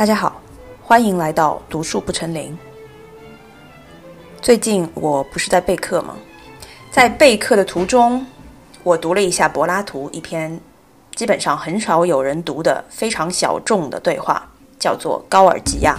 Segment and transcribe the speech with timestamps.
[0.00, 0.40] 大家好，
[0.82, 2.58] 欢迎来到读书不成林。
[4.40, 6.16] 最近我不是在备课吗？
[6.90, 8.24] 在备课的途中，
[8.82, 10.58] 我读了一下柏拉图一篇
[11.14, 15.98] 基本上很少有人读的非常小众的对话，叫做《高尔吉亚》。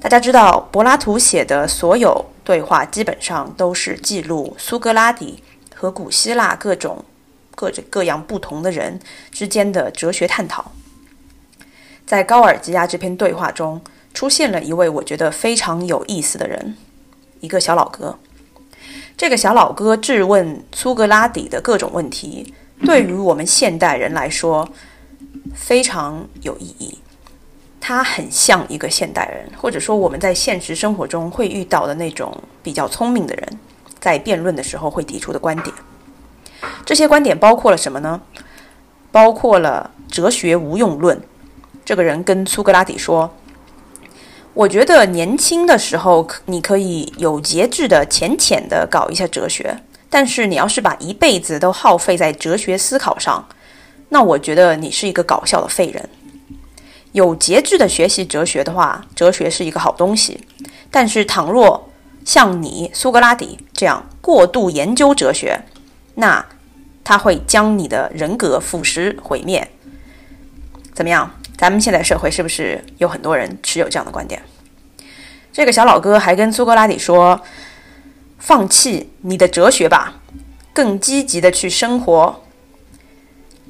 [0.00, 5.40] 大家知道，柏拉图写的所有对话基本上都是记录苏格拉底
[5.72, 7.04] 和古希腊各种
[7.54, 8.98] 各种各样不同的人
[9.30, 10.72] 之间的哲学探讨。
[12.06, 13.80] 在高尔基亚这篇对话中，
[14.14, 16.76] 出现了一位我觉得非常有意思的人，
[17.40, 18.16] 一个小老哥。
[19.16, 24.68] 这个小老哥质问苏格拉底的各种问题，对于我们现代人来说
[25.54, 26.98] 非常有意义。
[27.80, 33.58] 他很像一个现代人，或者说我们在现实生活中会遇到的那种比较聪明的人，
[33.98, 35.74] 在辩论的时候会提出的观点。
[36.84, 38.20] 这些观点包括了什么呢？
[39.10, 41.20] 包括了哲学无用论。
[41.86, 43.32] 这个人跟苏格拉底说
[44.52, 49.78] ：“我觉得年轻的时候，你可以有节制的、浅浅的搞一下哲学。
[50.10, 53.46] 但是你要是把一辈子都耗费在哲学思考上，
[54.08, 56.08] 那我觉得你是一个搞笑的废人。
[57.12, 60.40] 有节制的学习哲学的话，哲学是一个好东西。
[60.90, 61.88] 但是倘若
[62.24, 65.60] 像你苏格拉底这样过度研究哲学，
[66.16, 66.44] 那
[67.04, 69.68] 他会将你的人格腐蚀毁灭。
[70.92, 74.42] 怎么样？”咱们现在社会是不是有很多人持有这样的观点？
[75.52, 77.40] 这个小老哥还跟苏格拉底说
[78.38, 80.20] ：“放弃你的哲学吧，
[80.74, 82.42] 更积极的去生活。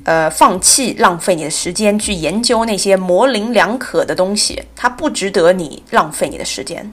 [0.02, 6.92] 呃，放弃浪费你的时间去研究那些模棱两可的东西，它不值得你浪费你的时间。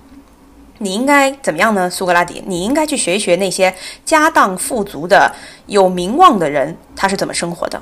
[0.78, 1.90] 你应该怎么样呢？
[1.90, 3.74] 苏格拉底，你应该去学一学那些
[4.06, 5.34] 家当富足的、
[5.66, 7.82] 有名望的人，他是怎么生活的，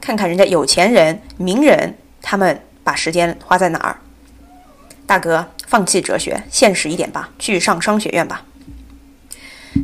[0.00, 3.98] 看看人家有钱人、名人。”他们把时间花在哪儿？
[5.06, 8.44] 大哥，放弃哲学，现实一点吧，去上商学院吧。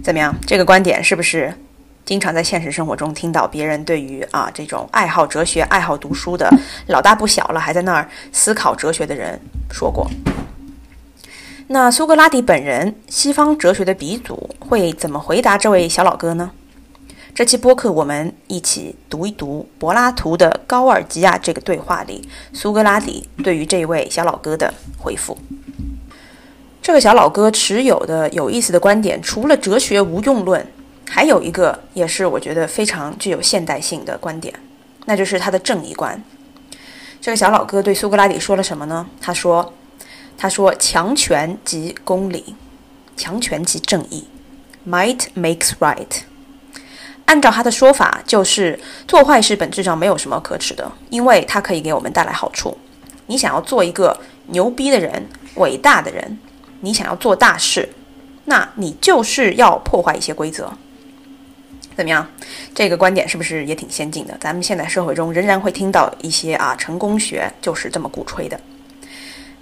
[0.02, 0.34] 怎么样？
[0.46, 1.54] 这个观点是不是
[2.04, 6.50] 经常在现实生活中听到别人对于啊这种爱好哲学、爱好读书的
[6.88, 9.40] 老大不小了，还在那儿思考哲学的人
[9.70, 10.10] 说过？
[11.68, 16.50] 那苏格拉底本人，西方哲学的鼻祖，会怎么回答这位小老哥呢？
[17.34, 25.36] 这期播客，我们一起读一读柏拉图的《高尔基亚》这个对话里，苏格拉底对于这位小老哥的回复。
[26.80, 30.64] 这个小老哥持有的有意思的观点，除了哲学无用论，
[31.08, 34.54] 还有一个也是我觉得非常具有现代性的观点，
[35.06, 36.22] 那就是他的正义观。
[37.20, 39.08] 这个小老哥对苏格拉底说了什么呢？
[39.20, 39.74] 他说
[40.38, 42.54] ：“他说强权即公理，
[43.16, 44.28] 强权即正义
[44.88, 46.20] ，might makes right。”
[47.26, 52.76] 按照他的说法，就是做坏事本质上没有什么可耻的，因为它可以给我们带来好处。
[53.26, 54.18] 你想要做一个
[54.48, 55.26] 牛逼的人、
[55.56, 56.38] 伟大的人，
[56.80, 57.88] 你想要做大事，
[58.44, 60.70] 那你就是要破坏一些规则。
[61.96, 62.28] 怎么样？
[62.74, 64.36] 这个观点是不是也挺先进的？
[64.38, 68.60] 咱们现在社会中仍然会听到一些啊，成功学就是这么鼓吹的。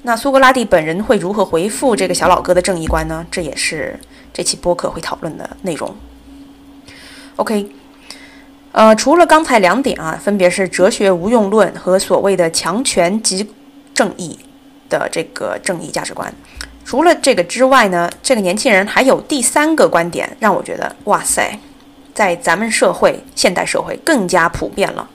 [0.03, 3.25] 那苏格拉底本人会如何回复这个小老哥的正义观呢？
[3.31, 4.01] 这也是
[4.33, 5.95] 这期播客会讨论的内容。
[7.43, 7.69] OK，
[8.71, 13.51] 呃，除了刚才两点啊，分别是哲学无用论和所谓的强权即
[13.93, 14.39] 正义
[14.89, 16.33] 的这个正义价值观。
[16.85, 21.59] 除了这个之外呢，这个年轻人还有第三个观点，让我觉得哇塞，
[22.15, 25.11] 在咱们社会现代社会更加普遍了。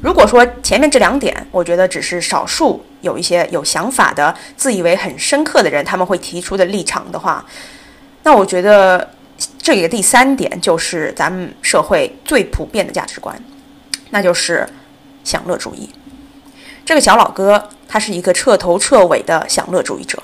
[0.00, 7.44] 如果说前面这两点，我觉得只是少数有一些有想法的、自以为很深刻的人他们会提出的立场的话，
[8.22, 9.10] 那我觉得。
[9.58, 13.38] 这个第三点就是咱们社会最普遍的价值观，
[14.10, 14.68] 那就是
[15.24, 15.90] 享乐主义。
[16.84, 20.22] 这个小老哥他是一个彻头彻尾的享乐主义者。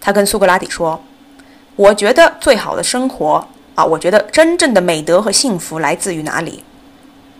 [0.00, 1.02] 他跟苏格拉底说
[1.76, 6.64] ：“我觉得最好的生活啊，我觉得真正的美德和幸福来自于哪里？”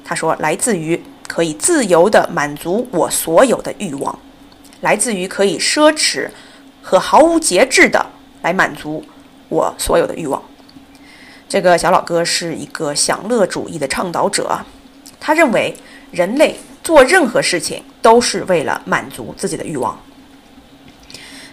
[0.04, 4.16] 他说：“来自于可以自由地满足我所有的欲望，
[4.82, 6.28] 来自于可以奢侈
[6.82, 8.04] 和毫无节制地
[8.42, 9.04] 来满足。”
[9.48, 10.42] 我所有的欲望。
[11.48, 14.60] 这个小老哥是一个享乐主义的倡导者，
[15.20, 15.74] 他认为
[16.10, 19.98] 人类做任何事情都是为了满足自己的欲望。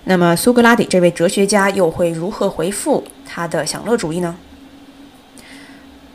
[0.05, 4.35] 那么苏格拉底这位哲学家又会如何回复他的享乐主义呢？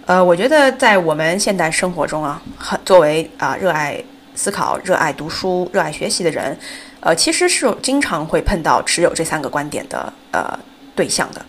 [0.06, 4.02] 呃，我觉得在我们现代生活中啊，很作为啊热爱
[4.34, 6.58] 思考、热爱读书、热爱学习的人，
[7.00, 10.58] 呃，其实是经常会碰到持有这三个观点的呃
[10.96, 11.44] 对象的。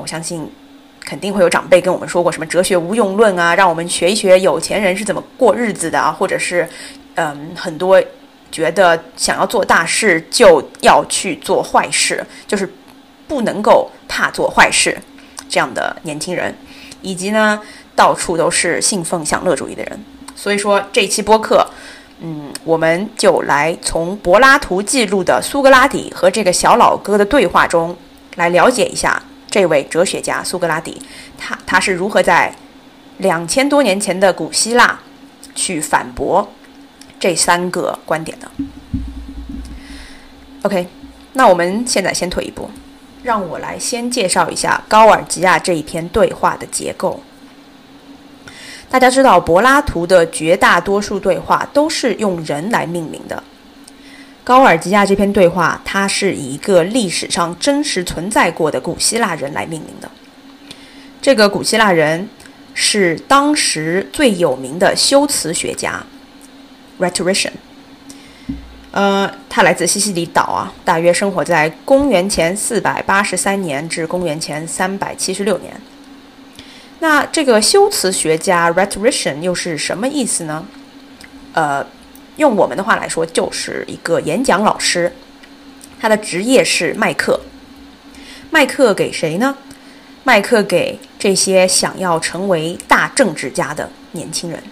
[0.00, 0.50] 我相信，
[1.04, 6.68] 肯定会有长辈跟我们说过什么哲学无用论啊，让我们学一学有钱人是怎么过日子的啊，或者是，
[7.14, 8.02] 嗯，很多
[8.50, 12.72] 觉得想要做大事就要去做坏事，就是
[13.26, 14.96] 不能够怕做坏事
[15.48, 16.54] 这样的年轻人，
[17.02, 17.60] 以及呢
[17.94, 20.04] 到处都是信奉享乐主义的人。
[20.36, 21.66] 所以说这期播客，
[22.20, 27.96] 嗯，我们就来从柏拉图记录的苏格拉底和这个小老哥的对话中
[28.36, 29.22] 来了解一下
[29.54, 31.00] 这位哲学家苏格拉底，
[31.38, 32.52] 他他是如何在
[33.18, 34.98] 两千多年前的古希腊
[35.54, 36.50] 去反驳。
[37.20, 38.50] 这三个观点的
[40.62, 40.88] ，OK，
[41.34, 42.68] 那我们现在先退一步，
[43.22, 47.22] 让我来先介绍一下高尔吉亚这一篇对话的结构。
[48.90, 53.40] 大家知道，柏拉图的绝大多数对话都是用人来命名的。
[54.44, 60.10] 高尔吉亚这篇对话，它是以一个历史上真实存在过的古希腊人来命名的。
[61.22, 62.28] 这个古希腊人
[62.74, 66.04] 是当时最有名的修辞学家。
[67.00, 67.52] Rhetorician，
[68.92, 75.74] 呃，他来自西西里岛啊，大约生活在公元前四百八十三年至公元前三百七十六年。
[77.00, 80.66] 那这个修辞学家 Rhetorician 又是什么意思呢？
[81.54, 81.84] 呃，
[82.36, 85.12] 用我们的话来说，就是一个演讲老师，
[86.00, 87.40] 他的职业是卖课，
[88.50, 89.56] 卖课给谁呢？
[90.24, 94.62] 卖课给这些想要成为大政治家的年轻人。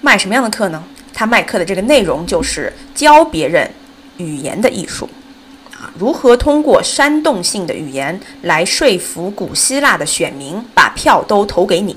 [0.00, 0.84] 卖什么样的课呢？
[1.14, 3.70] 他卖课的这个内容就是教别人
[4.18, 5.08] 语言的艺术，
[5.72, 11.96] 啊，如何通过煽动性的语言来说服古希腊的选民把票都投给你。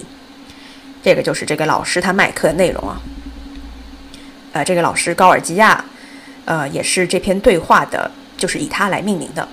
[1.03, 3.01] 这个就是这个老师他卖课的内容啊。
[4.57, 5.85] 呃，这个老师高尔基亚，
[6.45, 9.47] 呃，也是这篇对话的，就是以他来命名的。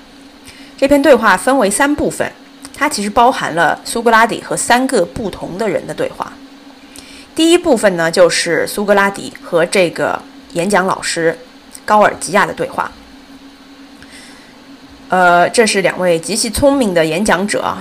[0.79, 2.33] 这篇对话分为三部分，
[2.75, 6.33] 它其实包含了苏格拉底和三个不同的人的对话。
[7.35, 10.19] 第一部分呢，就是苏格拉底和这个
[10.55, 11.39] 演讲老师
[11.85, 12.91] 高尔基亚的对话。
[15.11, 17.77] 呃，这是两位极其聪明的演讲者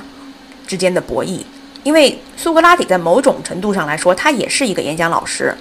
[0.67, 1.39] 之间的博弈。
[1.83, 5.55] 因为苏格拉底在某种程度上来说，他也是一个演讲老师，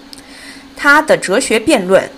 [0.76, 2.08] 他的哲学辩论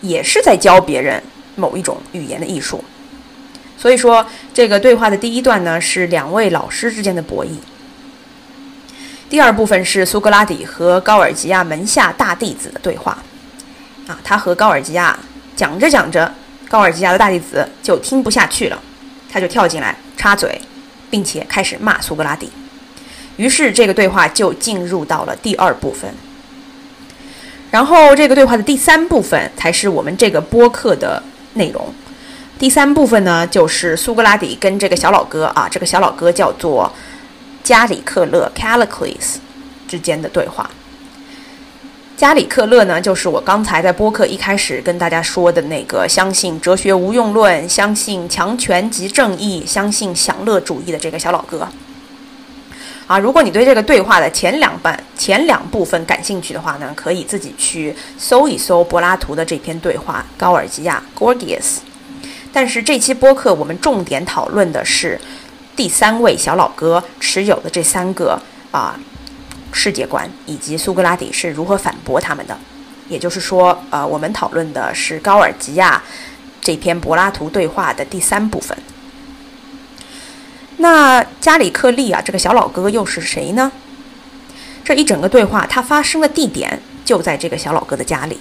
[0.00, 1.22] 也是在教别人
[1.56, 2.82] 某一种语言的艺术。
[3.76, 7.50] 所以说，这个对话的第一段呢，是两位老师之间的博弈。
[9.28, 13.18] 第二部分是苏格拉底和高尔吉亚门下大弟子的对话，
[14.06, 15.18] 啊，他和高尔吉亚
[15.56, 16.32] 讲着讲着，
[16.68, 18.80] 高尔吉亚的大弟子就听不下去了，
[19.30, 20.60] 他就跳进来插嘴，
[21.10, 22.50] 并且开始骂苏格拉底。
[23.36, 26.14] 于是这个对话就进入到了第二部分。
[27.74, 31.20] 然后这个对话的第三部分才是我们这个播客的
[31.54, 31.84] 内容。
[32.56, 36.92] 第三部分呢，就是苏格拉底跟这个小老哥啊，这个小老哥叫做。
[37.64, 39.38] 加里克勒 （Callicles）
[39.88, 40.70] 之间的对话。
[42.16, 51.66] 加里克勒呢，就是我刚才在播客一开始跟大家说的那个相信哲学无用论、相信强权即正义、相信享乐主义的这个小老哥。
[53.06, 61.78] 啊，如果你对这个对话的前两半、前两部分感兴趣的话呢，可以自己去搜一搜柏拉图的这篇对话《高尔基亚》（Gorgias）。
[62.52, 65.20] 但是这期播客我们重点讨论的是。
[65.76, 68.40] 第三位小老哥持有的这三个
[68.70, 68.96] 啊
[69.72, 72.56] 世界观，以及苏格拉底是如何反驳他们的，
[73.08, 76.00] 也就是说，呃，我们讨论的是高尔吉亚
[76.60, 78.78] 这篇柏拉图对话的第三部分。
[80.84, 83.72] 那加里克利啊，这个小老哥又是谁呢？
[84.84, 88.38] 这一整个对话，它发生的地点就在这个小老哥的家里，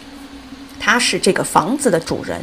[0.78, 2.42] 他是这个房子的主人。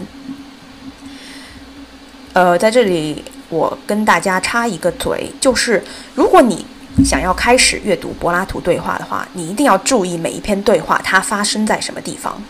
[2.33, 3.23] 呃，在这里。
[3.51, 5.83] 我跟大家插一个嘴，就是
[6.15, 6.65] 如果你
[7.05, 12.41] 想要开始阅读柏拉图对话的话，你一定要注意每一篇对话它发生在什么地方，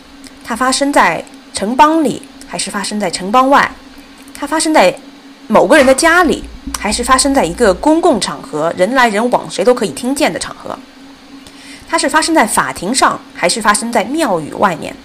[0.43, 3.71] 它发生在城邦里，还是发生在城邦外？
[4.35, 4.95] 它发生在
[5.51, 6.41] 某个人的家里，
[6.79, 10.73] 还是发生在一个公共场合，人来人往，谁都可以听见的场合？
[11.89, 14.95] 它是发生在法庭上，还是发生在庙宇外面？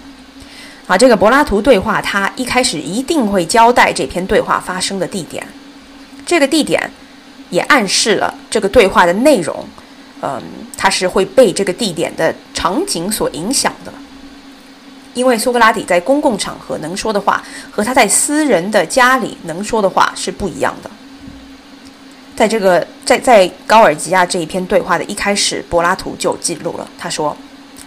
[0.87, 5.45] 啊，这个柏拉图对话，它一开始一定会交代这篇对话发生的地点。
[6.25, 6.89] 这个地点
[7.49, 9.65] 也暗示了这个对话的内容，
[10.21, 10.41] 嗯，
[10.77, 13.91] 它是会被这个地点的场景所影响的。
[15.17, 20.89] 因为苏格拉底在公共场合能说的话，和他在私人的家里能说的话是不一样的。
[22.35, 27.35] 在这个在在高尔吉亚这一篇对话的一开始，柏拉图就记录了，他说：“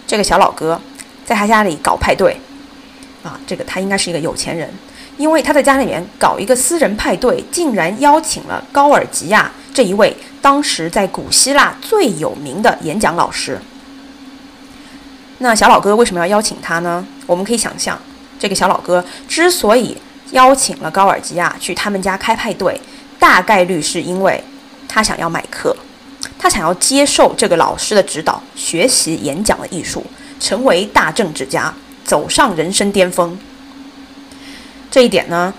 [0.09, 0.81] 这个小老哥
[1.25, 2.37] 在他家里搞派对，
[3.23, 4.69] 啊，这个他应该是一个有钱人。”
[5.17, 13.61] 因为他在家里面搞一个私人派对，竟然邀请了高尔吉亚这一位当时在古希腊最有名的演讲老师。
[15.43, 17.07] 那小老哥为什么要邀请他呢？
[17.31, 17.97] 我们可以想象，
[18.41, 19.97] 这个小老哥之所以
[20.33, 22.81] 邀请了高尔基亚去他们家开派对，
[23.21, 24.43] 大概率是因为
[24.89, 25.77] 他想要买课，
[26.37, 30.05] 他想要接受这个老师的指导，学习演讲的艺术，
[30.41, 31.73] 成为大政治家，
[32.03, 33.39] 走上人生巅峰。
[34.91, 35.55] 这一点呢，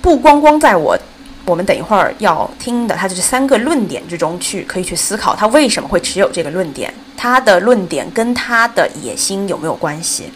[0.00, 0.98] 不光光在我。
[1.44, 10.32] 我们等一会儿要听的，他这三个论点之中去可以去思考，他为什么会持有这个论点，他的论点跟他的野心有没有关系？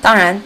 [0.00, 0.40] 当然，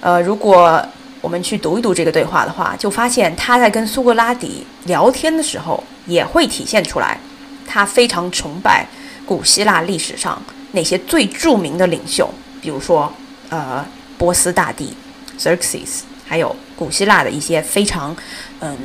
[0.00, 0.84] 呃，如果
[1.20, 7.18] 我们去读一读这个对话的话，就发现他在跟苏格拉底聊天的时候，也会体现出来，
[7.66, 8.86] 他非常崇拜
[9.24, 10.40] 古希腊历史上
[10.72, 12.28] 那些最著名的领袖，
[12.60, 13.12] 比如说，
[13.48, 13.84] 呃，
[14.16, 14.96] 波斯大帝
[15.38, 18.16] Xerxes，还有古希腊的一些非常，
[18.60, 18.76] 嗯。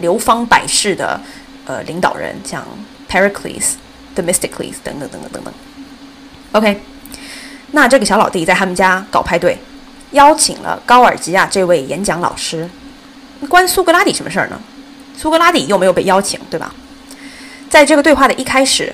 [0.00, 1.20] 流芳百世的
[1.66, 2.66] 呃领导人，像
[3.06, 3.72] Pericles、
[4.16, 5.54] Themistocles 等等等等等等。
[6.52, 6.80] OK，
[7.72, 9.58] 那这个小老弟在他们家搞派对，
[10.12, 12.68] 邀请了高尔基亚这位演讲老师，
[13.48, 14.60] 关苏格拉底什么事儿呢？
[15.16, 16.74] 苏格拉底又没有被邀请，对吧？
[17.68, 18.92] 在这个对话的一开始，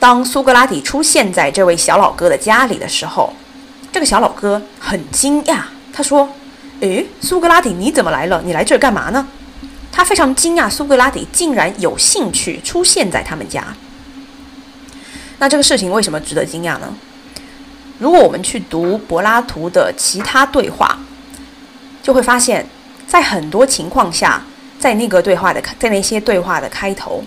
[0.00, 3.32] 当苏格拉底出现在这位小老哥的家里的时候，
[3.92, 5.60] 这个小老哥很惊讶，
[5.92, 6.28] 他说
[6.80, 8.42] ：“诶，苏格拉底你怎么来了？
[8.44, 9.26] 你来这儿干嘛呢？”
[9.92, 13.64] 他非常惊讶，苏格拉底竟然有兴趣出现在他们家。
[15.38, 16.94] 那这个事情为什么值得惊讶呢？
[17.98, 20.98] 如果我们去读柏拉图的其他对话，
[22.02, 22.66] 就会发现，
[23.06, 24.42] 在很多情况下，
[24.78, 27.24] 在那个对话的在那些对话的开头，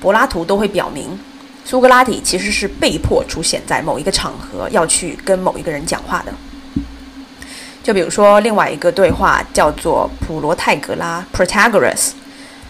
[0.00, 1.18] 柏拉图都会表明，
[1.64, 6.32] 苏格拉底其实是被迫出现在某一个场合，要去跟某一个人讲话的。
[7.82, 12.10] 就比如说，另外一个对话叫做普罗泰格拉 （Protagoras），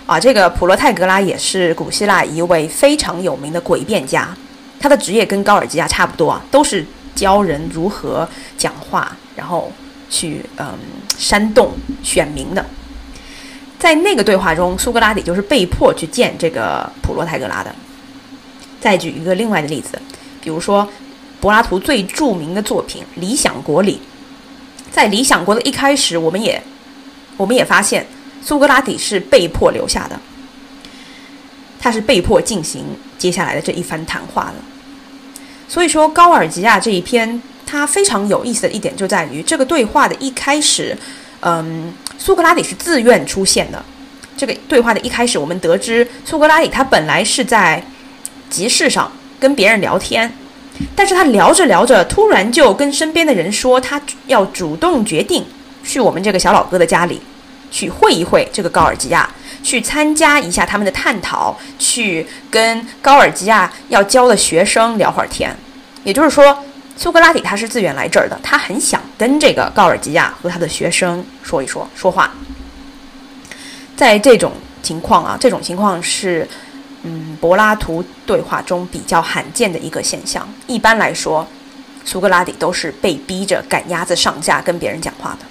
[0.05, 4.37] 啊，这个普罗泰格拉也是古希腊一位非常有名的诡辩家，
[4.79, 6.85] 他的职业跟高尔基亚差不多啊，都是
[7.16, 9.73] 教人如何讲话，然后
[10.08, 10.78] 去嗯
[11.18, 11.73] 煽动
[12.04, 12.64] 选民的。
[13.78, 17.75] 在那个对话中，苏格拉底就是被迫去见这个普罗泰戈拉的。
[18.80, 20.00] 再举一个另外的例子，
[20.40, 20.88] 比如说
[21.40, 24.00] 柏拉图最著名的作品《理想国》里。
[24.92, 26.62] 在理想国的一开始，我们也，
[27.37, 28.06] 我们也发现
[28.42, 30.18] 苏格拉底是被迫留下的，
[31.78, 32.85] 他是被迫进行
[33.18, 34.54] 接下来的这一番谈话的。
[35.68, 40.96] 所以说，高尔吉亚这一篇，它非常有意思的一点就在于，这个对话的一开始，
[41.40, 43.85] 嗯，苏格拉底是自愿出现的。
[44.37, 47.82] 这个对话的一开始，我们得知苏格拉底他本来是在
[48.50, 50.32] 集市上跟别人聊天。
[50.94, 55.42] 但是他聊着聊着，突然就跟身边的人说，他要主动决定
[55.82, 57.18] 去我们这个小老哥的家里，
[57.70, 59.26] 去会一会这个高尔基亚，
[59.66, 65.52] 去参加一下他们的探讨，去跟高尔基亚要教的学生聊会儿天。
[66.04, 66.64] 也就是说，
[66.96, 72.32] 苏格拉底他是自愿来这儿的，他很想跟这个高尔基亚和他的学生说一说说话。
[73.96, 74.52] 在这种
[74.85, 76.49] 情况啊，这种情况是。
[77.08, 80.49] 嗯，柏拉图对话中比较罕见的一个现象。
[80.66, 81.46] 一般来说，
[82.04, 85.46] 苏格拉底都是被逼着赶鸭子上架跟别人讲话的。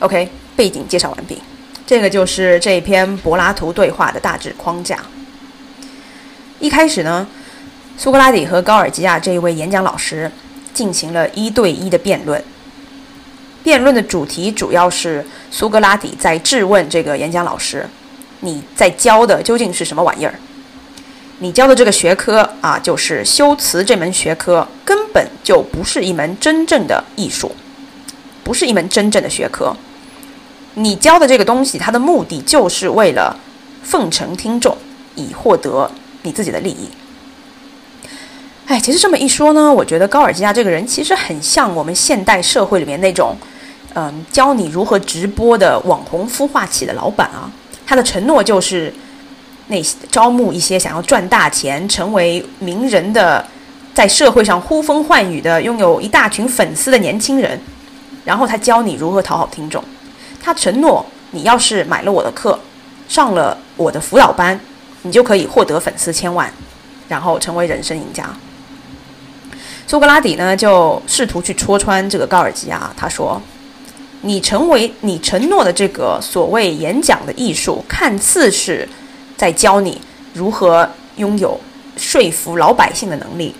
[0.00, 1.40] OK，背景介绍完毕，
[1.92, 4.98] 这个就是这篇柏拉图对话的大致框架。
[6.58, 7.26] 一开始呢，
[7.98, 10.32] 苏格拉底和高尔基亚这一位演讲老师
[10.72, 12.42] 进行了一对一的辩论。
[13.62, 17.86] 辩论的主题主要是苏格拉底在质问这个演讲老师。
[18.40, 20.32] 你在教的究竟是什么玩意儿？
[21.40, 27.54] 你教的这个学科啊，就是修辞这门学科，根本就不是一门真正的艺术，
[28.42, 29.76] 不是一门真正的学科。
[30.74, 33.36] 你教的这个东西，它的目的就是为了
[33.82, 34.76] 奉承听众，
[35.14, 35.90] 以获得
[36.22, 36.88] 你自己的利益。
[38.66, 43.36] 哎，其实这么一说呢，我觉得高尔基亚这个人其实很像我们现代社会里面那种，
[43.94, 47.50] 嗯，教你如何直播的网红孵化器的老板啊。
[47.84, 48.94] 他的承诺就是，
[49.66, 53.44] 那招募一些想要赚大钱、成为名人的，
[53.92, 57.60] 在社会上呼风唤雨的、拥有一大群粉丝的年轻人，
[58.24, 59.84] 然后他教你如何讨好听众。
[60.42, 62.58] 他承诺，你要是买了我的课，
[63.08, 64.58] 上了我的辅导班，
[65.02, 66.52] 你就可以获得粉丝千万，
[67.08, 68.28] 然后成为人生赢家。
[69.86, 73.40] 苏格拉底呢，就试图去戳穿这个高尔基啊，他说。
[74.24, 78.88] 你成为你承诺的这个所谓演讲的艺术，看似是
[79.36, 80.00] 在教你
[80.32, 81.60] 如何拥有
[81.96, 83.52] 说服老百姓的能力，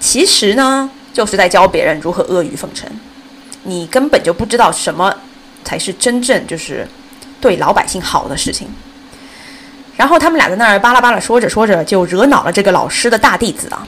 [0.00, 2.88] 其实呢，就是在教别人如何阿谀奉承。
[3.64, 5.14] 你根本就不知道什么
[5.68, 6.88] 才是真正就是
[7.42, 8.66] 对老百姓好的事情。
[9.98, 13.86] 然后他们俩在那儿巴拉巴拉说着说着，就惹恼了这个老师的大弟子啊。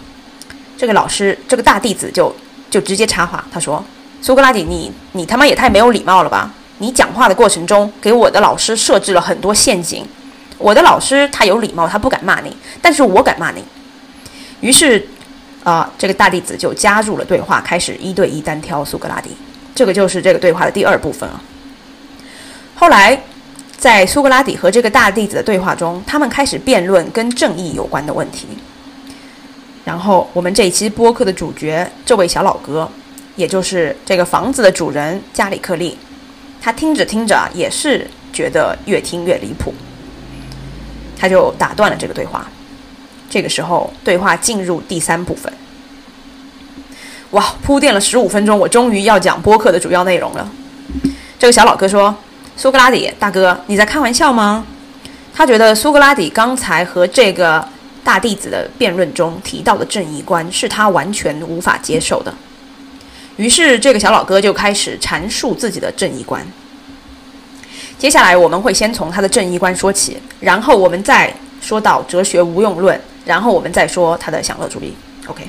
[0.76, 2.34] 这个老师，这个大弟子就
[2.68, 3.82] 就直接插话，他说
[4.20, 6.52] ：“苏格拉底，你你他妈也太没有礼貌了吧！
[6.76, 10.06] 你讲话的过程中给我的老师设置了很多陷阱。
[10.58, 13.64] 我的老师他有礼貌，他不敢骂你，但是我敢骂你。
[14.60, 15.08] 于是，
[15.64, 19.30] 啊，这个大弟子就加入了对话，开始一对一单挑苏格拉底。
[19.74, 21.40] 这个就是这个对话的第二部分啊。
[22.80, 23.22] 后来，
[23.76, 28.46] 在苏格拉底和这个大弟子的对话中，他们开始辩论跟正义有关的问题。
[29.84, 32.90] 然后，我们这一期播客的主角，这位小老哥。
[33.36, 35.96] 也就是这个房子的主人加里克利，
[36.60, 39.74] 他听着听着也是觉得越听越离谱，
[41.18, 42.48] 他就打断了这个对话。
[43.28, 45.52] 这个时候，对话进入第三部分。
[47.32, 50.50] 哇，铺垫了十五分钟，我终于要讲播客的主要内容了。
[51.38, 52.14] 这个小老哥说
[52.60, 54.66] ：“苏格拉底大哥，你在开玩笑吗？”
[55.32, 57.66] 他觉得苏格拉底刚才和这个
[58.04, 62.34] 大弟子的辩论中提到的正义观是他完全无法接受的。
[63.36, 66.46] 于是，这个小老哥就开始阐述自己的正义观。
[67.96, 74.92] 接下来，我们会先从他的正义观说起，然后我们再说到哲学无用论，然后我们再说他的享乐主义。
[75.28, 75.48] OK，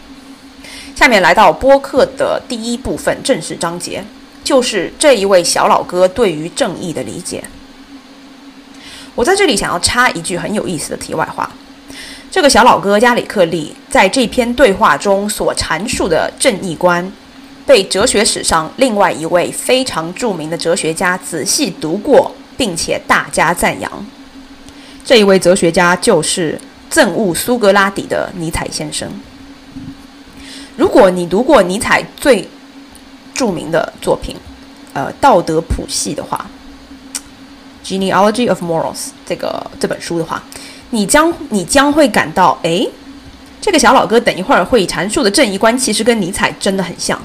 [0.95, 4.01] 下面来到播客的第一部分正式章节，
[4.43, 7.43] 就是这一位小老哥对于正义的理解。
[9.15, 11.49] 我在这里想要插一句很有意思的题外话：
[12.29, 17.11] 这个小老哥加里克利在这篇对话中所阐述的正义观。
[17.63, 24.05] 被哲学史上另外一位非常著名的哲学家仔细读过，并且大加赞扬。
[25.05, 26.59] 这一位哲学家就是
[26.91, 29.09] 憎恶苏格拉底的尼采先生。
[30.75, 32.45] 如果你读过尼采最
[33.41, 34.35] 著名的作品，
[34.93, 36.45] 呃，《道德谱系》的话，
[37.87, 38.93] 《Genealogy of Morals》
[39.25, 40.43] 这个这本书的话，
[40.91, 42.87] 你将你将会感到，哎，
[43.59, 47.19] 这个小老哥等一会儿会阐述的正义观，其实跟尼采真的很像。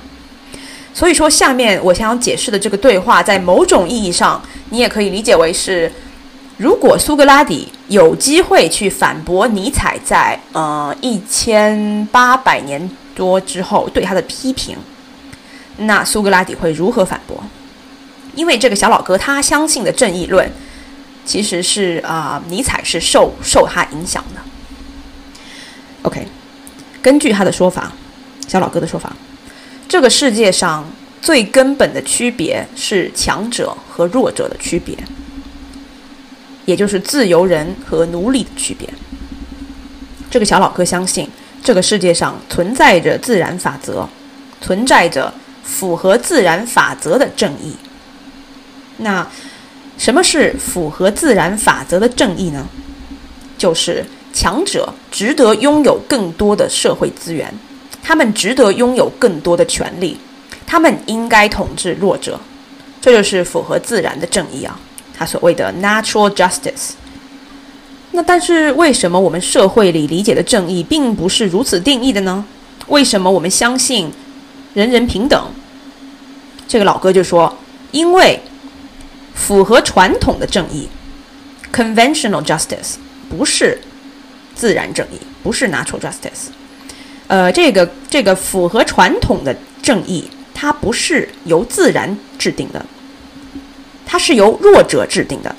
[0.95, 5.93] 所以说，下面我想要解释的这个对话，在某种意义上，你也可以理解为是：
[6.57, 14.79] 如果苏格拉底有机会去反驳尼采在呃一千八百年多之后对他的批评，
[15.79, 17.43] 那苏格拉底会如何反驳？
[18.35, 20.51] 因为这个小老哥他相信的正义论，
[21.25, 24.41] 其实是啊，尼采是受受他影响的。
[26.03, 26.27] OK，
[27.01, 27.93] 根据他的说法，
[28.47, 29.17] 小老哥的说法。
[29.89, 30.85] 这个世界上
[31.23, 34.97] 最根本的区别是强者和弱者的区别，
[36.65, 38.89] 也就是自由人和奴隶的区别。
[40.31, 41.31] 这个小老哥相信，
[41.63, 44.07] 这个世界上存在着自然法则，
[44.61, 45.33] 存在着
[45.67, 47.77] 符合自然法则的正义。
[48.99, 49.27] 那
[49.99, 52.67] 什么是符合自然法则的正义呢？
[53.59, 57.53] 就是强者值得拥有更多的社会资源。
[58.03, 60.17] 他们值得拥有更多的权利，
[60.65, 62.39] 他们应该统治弱者，
[63.01, 64.79] 这就是符合自然的正义啊，
[65.13, 66.93] 他所谓的 natural justice。
[68.13, 72.45] 那但是为什么我们社会里理解的正义并不是如此定义的呢？
[72.87, 74.13] 为什么我们相信
[74.77, 75.43] 人人平等？
[76.69, 77.57] 这个老哥就说，
[77.93, 78.39] 因为
[79.35, 80.87] 符合传统的正义
[81.73, 82.97] （conventional justice）
[83.31, 83.81] 不是
[84.55, 86.51] 自然正义，不是 natural justice。
[87.27, 92.85] 呃，这个这个符合传统的正义，它不是由自然制定的，
[94.05, 95.57] 它是由弱者制定的。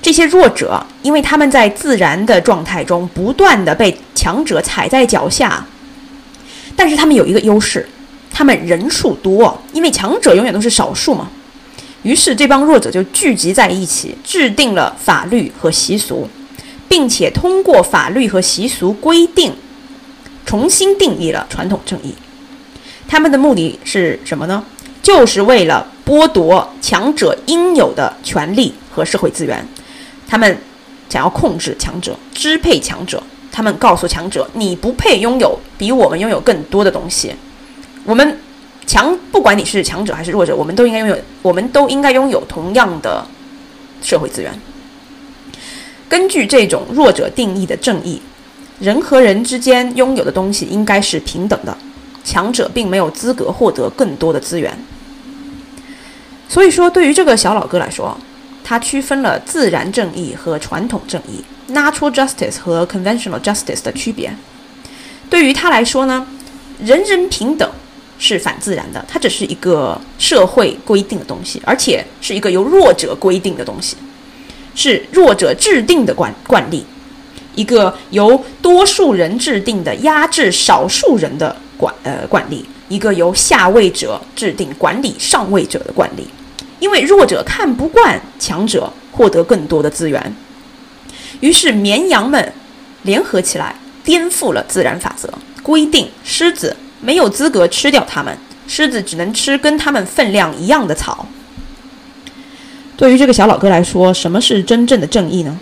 [0.00, 5.66] 这些弱者，因为他们在自然的状态中不断的被强者踩在脚下，
[6.74, 7.86] 但是他们有一个优势，
[8.36, 11.26] 他们人数多，因为强者永远都是少数嘛。
[12.02, 16.28] 于是这帮弱者就聚集在一起，制定了法律和习俗，
[16.86, 19.54] 并且通过法律和习俗规定。
[20.44, 22.14] 重新定义了传统正义，
[23.08, 24.62] 他们的目的是什么呢？
[25.02, 29.66] 就是为了剥夺强者应有的权利和社会资源。
[30.28, 30.58] 他们
[31.08, 33.22] 想要控制强者，支配强者。
[33.50, 37.34] 他们告诉强者：“你不配拥有比我们拥有更多的东西。
[38.06, 38.38] 我们
[38.86, 43.26] 强，不管你是强者还是弱者，我们都应该拥有，我们都应该拥有同样的
[44.00, 44.58] 社会资源。”
[46.08, 48.22] 根据这种弱者定义的正义。
[48.78, 51.74] 人和人之间拥有的东西应该是平等的，
[52.22, 54.70] 强者并没有资格获得更多的资源。
[56.46, 58.14] 所以说，对于这个小老哥来说，
[58.62, 61.42] 他区分了自然正义和传统正义
[61.72, 64.36] （natural justice） 和 conventional justice 的区别。
[65.30, 66.26] 对于他来说呢，
[66.78, 67.66] 人人平等
[68.18, 73.96] 是反自然的，它只是一个社会规定的东西，而且是一个由弱者规定的东西，
[74.74, 76.84] 是弱者制定的惯惯例。
[77.54, 86.26] 一个由多数人制定的压制少数人的惯呃惯例，一个由下位者制定管理上位者的惯例，
[86.80, 90.36] 因为弱者看不惯强者获得更多的资源，
[91.40, 92.52] 于是绵羊们
[93.04, 93.74] 联合起来
[94.04, 101.26] 颠覆了自然法则，规定狮子没有资格吃掉它们，狮子只能吃跟它们分量一样的草。
[102.96, 105.58] 对于这个小老哥来说，什么是真正的正义呢？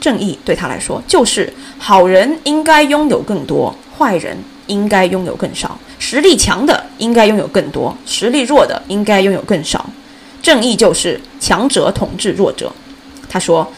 [0.00, 4.34] 正义对他来说，就是好人应该拥有更多，坏人
[4.66, 5.78] 应该拥有更少。
[5.98, 9.84] 实力强的应该拥有更多，实力弱的应该拥有更少。
[10.40, 12.72] 正义就是强者统治弱者。
[13.28, 13.70] 他说，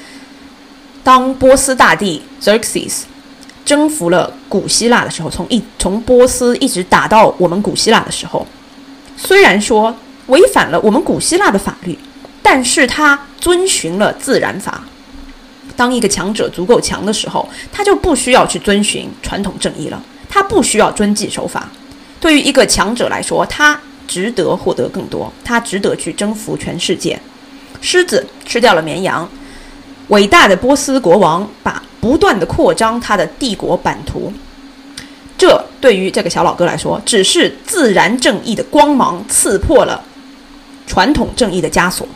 [1.02, 3.00] 当波斯大帝 Xerxes
[3.64, 8.46] 征服了古希腊的时候，从一从波斯一直打到我们古希腊的时候，
[9.16, 9.94] 虽然说
[10.26, 11.98] 违反了我们古希腊的法律。
[12.44, 14.82] 但是他遵循了自然法。
[15.76, 21.70] 当一个强者足够强的时候，他就不需要去遵循传统正义了，他不需要遵纪守法。
[22.20, 27.18] 对于一个强者来说，他值得获得更多，他值得去征服全世界。
[27.80, 29.26] 狮子吃掉了绵羊，
[30.08, 34.32] 伟大的波斯国王把不断的扩张他的帝国版图。
[35.38, 40.02] 这对于这个小老哥来说，只是自然正义的光芒刺破了
[40.84, 42.06] 传统正义的枷锁。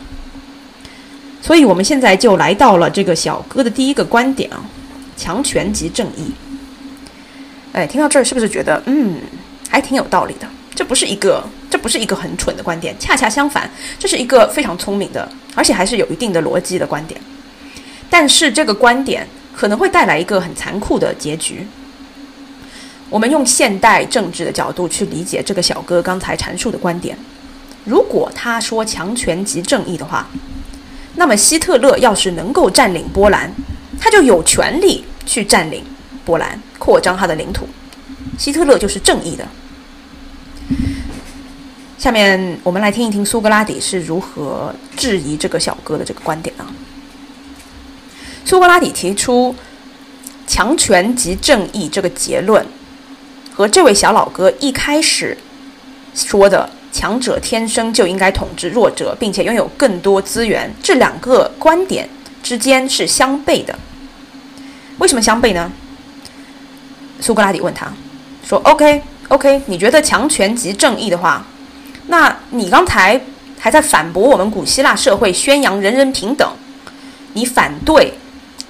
[1.41, 4.59] 所以，我们现在就来到了这个小哥的第一个观点啊，
[5.15, 6.33] 强权即正义。
[7.71, 9.15] 哎，听到这儿是不是觉得，嗯，
[9.69, 10.47] 还挺有道理的？
[10.75, 17.19] 这不是一个，这不是一个很蠢的观点，恰恰相反，这是一个非常聪明的，而且还是有一定的逻辑的观点。
[18.09, 21.65] 但是，这个观点可能会带来一个很残酷的结局。
[23.09, 27.17] 我们用现代政治的角度去理解这个小哥刚才阐述的观点，
[27.83, 30.27] 如果他说强权即正义的话。
[31.15, 33.51] 那么希特勒要是能够占领波兰，
[33.99, 35.83] 他就有权利去占领
[36.23, 37.67] 波兰，扩张他的领土。
[38.37, 39.43] 希特勒就是正义的。
[41.97, 46.69] 下面我们来听一听苏格拉底是如何质疑这个小哥的这个观点啊。
[48.47, 49.53] 苏格拉底提出
[50.47, 52.65] “强权即正义”这个结论，
[53.53, 55.37] 和这位小老哥一开始
[56.15, 56.69] 说的。
[56.89, 60.73] 强者天生就应该统治弱者，并且拥有更多资源。
[60.81, 62.09] 这两个观点
[62.41, 63.77] 之间是相悖的。
[64.97, 65.71] 为什么相悖呢？
[67.19, 67.91] 苏格拉底问他
[68.43, 71.45] 说：“OK，OK，你觉得强权即正义的话，
[72.07, 73.21] 那你刚才
[73.59, 76.49] 还在反驳我们古希腊社会宣扬人人平等，
[77.33, 78.13] 你反对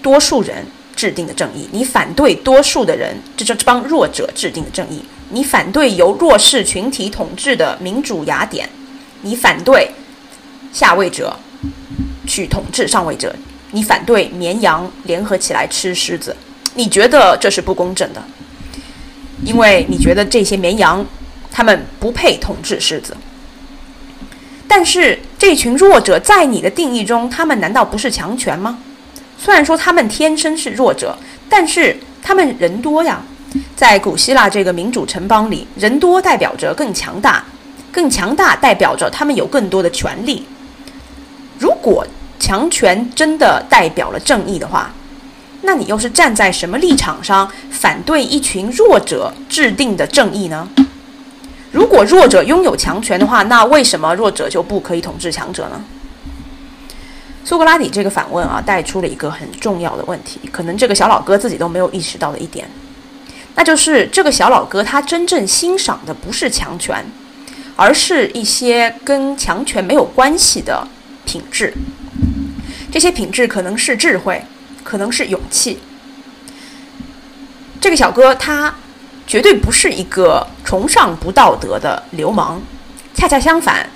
[0.02, 8.70] 多数人制定的正义，你反对多数的人这这帮弱者制定的正义。”你反对由弱势群体统治的民主雅典，
[9.24, 9.92] 你反对
[10.72, 11.38] 下位者
[12.26, 13.36] 去统治上位者，
[13.72, 16.34] 你反对绵羊联合起来吃狮子，
[16.76, 18.24] 你觉得这是不公正的，
[19.44, 21.06] 因为你觉得这些绵羊
[21.52, 23.14] 他们不配统治狮子。
[24.66, 28.80] 但是这群弱者在你的定义中，他们难道不是强权吗？
[29.38, 31.17] 虽然说他们天生是弱者，
[31.50, 33.21] 但是他们人多呀。
[33.76, 37.43] 在古希腊这个民主城邦里，人多代表着更强大，
[37.91, 40.45] 更强大代表着他们有更多的权利。
[41.58, 42.06] 如果
[42.39, 44.91] 强权真的代表了正义的话，
[45.62, 50.67] 那你又是站在什么立场上反对一群弱者制定的正义呢？
[51.71, 55.84] 如果弱者拥有强权的话，那为什么弱者就不可以统治强者呢？
[57.48, 62.70] 苏格拉底这个反问啊，带出了一个很重要的问题，可能这个小老哥自己都没有意识到的一点。
[63.56, 67.06] 那就是这个小老哥，他真正欣赏的不是强权，
[67.78, 70.86] 而是一些跟强权没有关系的
[71.24, 71.74] 品质。
[72.92, 74.44] 这些品质可能是智慧，
[74.84, 75.80] 可能是勇气。
[77.80, 78.76] 这个小哥他
[79.26, 82.62] 绝对不是一个崇尚不道德的流氓，
[83.14, 83.90] 恰恰相反，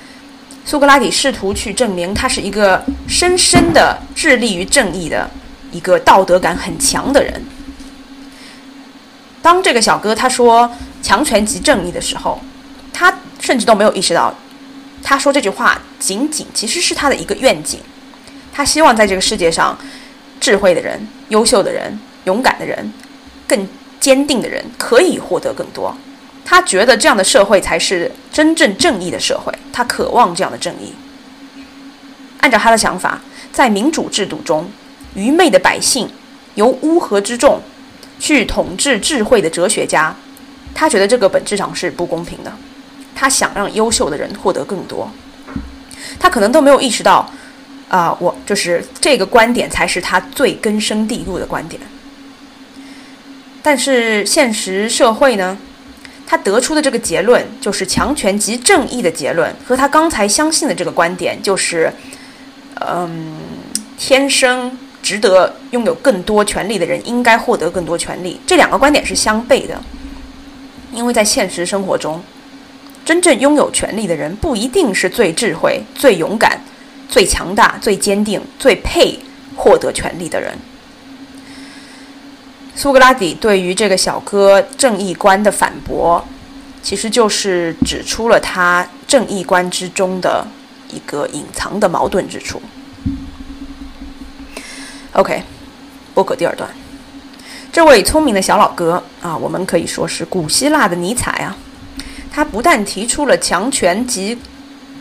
[0.63, 5.29] 苏格拉底试图去证明他是一个深深的致力于正义的
[5.71, 7.43] 一个道德感很强的人。
[9.41, 10.71] 当这个小哥他说
[11.01, 12.39] “强权即正义”的时候，
[12.93, 14.33] 他甚至都没有意识到，
[15.01, 17.79] 他说这句话仅仅其实是他的一个愿景。
[18.53, 19.77] 他希望在这个世界上，
[20.39, 22.93] 智慧的人、优秀的人、勇敢的人、
[23.47, 23.67] 更
[23.99, 25.97] 坚定的人可以获得更多。
[26.45, 30.93] 他觉得这样的社会才是真正正义的社会，他渴望这样的正义。
[32.39, 34.69] 按照他的想法，在民主制度中，
[35.15, 36.09] 愚昧的百姓
[36.55, 37.61] 由乌合之众。
[38.19, 40.15] 去统治智慧的哲学家，
[40.75, 42.53] 他觉得这个本质上是不公平的。
[43.15, 45.11] 他想让优秀的人获得更多，
[46.19, 47.27] 他可能都没有意识到，
[47.89, 51.81] 啊，我就是这个观点才是他最根深蒂固的观点。
[53.63, 55.57] 但是现实社会呢，
[56.31, 61.91] 他得出的这个结论就是强权即正义的结论，和他刚才相信的这个观点就是，
[62.75, 63.35] 嗯，
[63.97, 64.71] 天生
[65.03, 69.77] 值得拥有更多权利的人应该获得更多权利，这两个观点是相悖的，
[70.93, 72.23] 因为在现实生活中，
[73.03, 76.57] 真正拥有权利的人不一定是最智慧、最勇敢、
[77.09, 79.19] 最强大、最坚定、最配
[79.57, 80.57] 获得权利的人。
[82.81, 86.25] 苏格拉底对于这个小哥正义观的反驳，
[86.81, 90.43] 其实就是指出了他正义观之中的
[90.89, 92.59] 一个隐藏的矛盾之处。
[95.11, 95.43] OK，
[96.15, 96.67] 播客第二段，
[97.71, 101.55] 这位聪明的小老哥啊，我们可以说是古希腊的尼采啊，
[102.33, 104.35] 他不但提出了强权及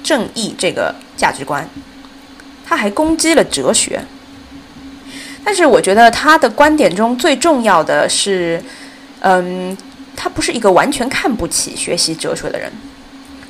[0.05, 1.67] 正义这个价值观，
[2.67, 4.05] 他还攻击了哲学。
[5.43, 8.63] 但是我觉得他的观点中最重要的是，
[9.21, 9.77] 嗯，
[10.15, 12.71] 他不是一个完全看不起学习哲学的人，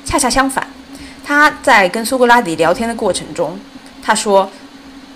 [0.03, 0.65] 恰恰相反，
[1.23, 3.59] 他在跟苏格拉底聊天的过程中，
[4.01, 4.49] 他说：“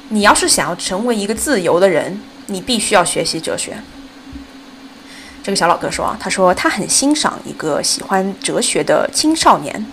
[0.10, 3.78] 你要是想要成为一个自由的人，你必须要学习哲学。”
[5.42, 9.86] 这个小老哥说啊：“他说他很欣赏一个喜欢哲学的青少年，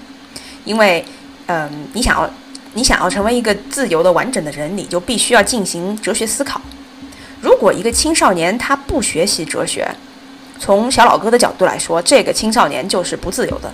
[0.64, 1.04] 因为，
[1.46, 2.28] 嗯，你想要。”
[2.74, 6.60] 你想要成为一个自由的、完整的人，你就必须要进行哲学思考。
[7.40, 9.86] 如果一个青少年他不学习哲学，
[10.58, 13.72] 从小老哥的角度来说，这个青少年就是不自由的，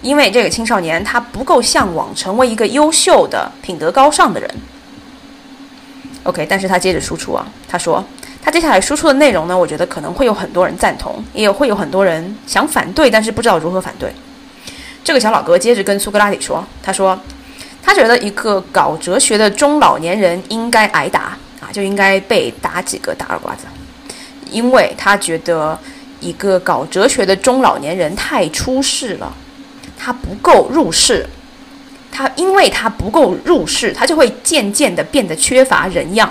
[0.00, 4.48] 因为这个青少年他不够向往成为一个优秀的、品德高尚的人。
[6.22, 8.02] OK，但是他接着输出啊，他说
[8.40, 14.10] 他接下来输出的内容呢，我觉得可能会有很多人赞同，也会有很多人想反对，但是不知道如何反对。
[15.02, 17.20] 这个小老哥接着跟苏格拉底说，他说。
[17.84, 23.64] 他觉得一个搞哲学的中老年人应该挨打啊，就应该被打几个大耳刮子，
[24.48, 25.76] 因为他觉得
[26.20, 29.34] 一个搞哲学的中老年人太出世了，
[29.98, 31.26] 他不够入世，
[32.12, 36.30] 他因为他不够入世，他就会渐渐的变得缺乏人样。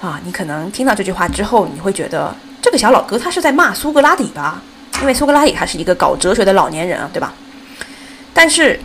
[0.00, 4.62] 啊，你可能听到这句话之后，你会觉得这个小老哥他是在骂苏格拉底吧？
[5.00, 7.34] 因为苏格拉底他是一个搞哲学的老年人啊，对吧？
[8.32, 8.78] 但是。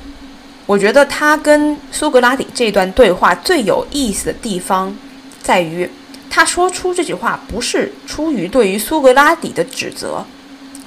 [0.66, 4.96] 我觉得他跟苏格拉底这段对话最有意思的地方，
[5.42, 5.90] 在于
[6.30, 10.26] 他说出这句话不是出于对于苏格拉底的指责，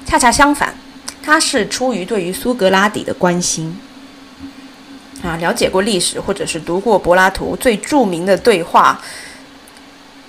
[0.07, 0.75] 恰恰相反，
[1.23, 3.79] 他是出于对于苏格拉底的关心。
[5.23, 9.01] 啊，了解过历史或者是读过柏拉图最著名的对话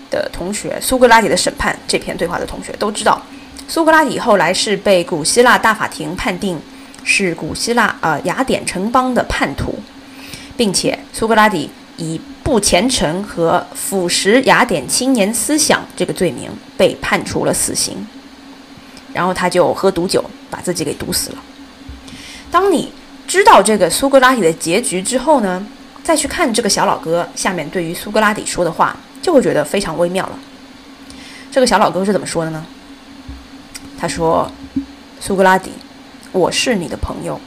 [0.10, 3.22] 的同学，《苏格拉底的审判》这篇对话的同学都知道，
[3.68, 6.60] 苏格拉底后来是被古希腊大法庭判定。
[7.10, 9.80] 是古希腊呃雅典城邦的叛徒，
[10.58, 18.06] 并且苏格拉底以不虔诚和腐蚀雅典青年思想这个罪名被判处了死刑，
[19.14, 21.38] 然后他就喝毒酒把自己给毒死了。
[22.52, 22.92] 当你
[23.26, 25.66] 知道这个苏格拉底的结局之后呢，
[26.04, 30.38] 再去看这个小老哥下面对于苏格拉底说的话，就会觉得非常微妙了。
[31.50, 32.66] 这个小老哥是怎么说的呢？
[33.98, 34.52] 他说
[35.22, 35.72] ：“苏格拉底。”
[36.34, 37.40] 我是你的朋友，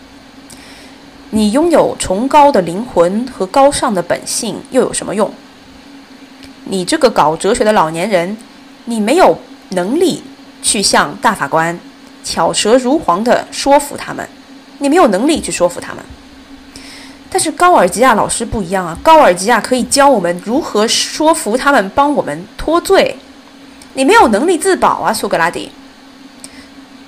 [1.31, 5.33] 你拥有崇高的灵魂和高尚的本性又有什么用？
[6.65, 8.37] 你这个搞哲学的老年人，
[8.87, 9.39] 你没有
[9.71, 10.23] 能力
[10.63, 11.79] 去向大法官
[12.25, 14.29] 巧舌如簧地说服他们，
[14.79, 16.03] 你没有能力去说服他们。
[17.29, 23.17] 但是高尔吉亚老师不一样啊，高尔吉亚可以教我们如何说服他们帮我们脱罪。
[23.95, 25.71] 你没有能力自保啊，苏格拉底。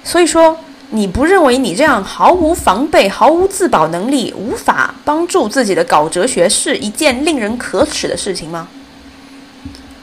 [0.05, 0.57] 所以说。
[0.95, 8.69] 你不认为你这样毫无防备、毫无自保能力、无法帮助自己的搞哲学是一件令人可耻的事情吗？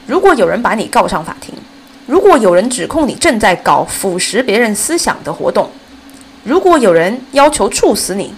[0.08, 1.54] 如果有人把你告上法庭，
[2.06, 5.70] 如果有人指控你正在搞腐蚀别人思想的活动，
[6.42, 8.34] 如果有人要求处死你，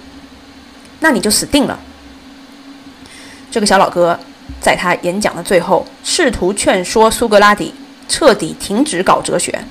[1.01, 1.81] 那你就死定了。
[3.51, 4.21] 这个小老哥
[4.61, 7.73] 在他演讲的最后，试图劝说苏格拉底
[8.11, 9.65] 彻底停止搞哲学。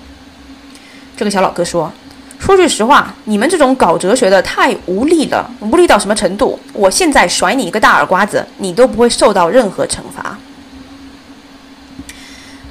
[1.15, 1.94] 这个小老哥说。
[2.41, 6.60] 说句实话，你们这种搞哲学的太无力了，无力到什么程度？
[6.73, 10.36] 我现在甩你一个大耳刮子，你都不会受到任何惩罚。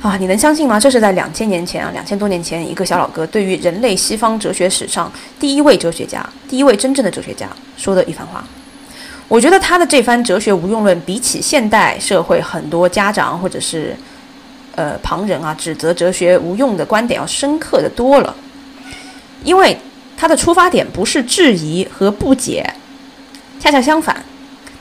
[0.03, 0.81] 啊，你能相信吗？
[0.81, 8.43] 这是在两千年前啊，两千多年前，一个小老哥对于人类西方哲学史上第一位哲学家，第一位真正的哲学家说的一番话。
[9.29, 13.97] 我觉得他的这番哲学无用论，比起现代社会很多家长或者是
[14.75, 18.35] 呃旁人啊指责哲学无用的观点要深刻的多了。
[19.45, 19.79] 因为
[20.17, 22.75] 他的出发点不是质疑和不解，
[23.59, 24.25] 恰恰相反，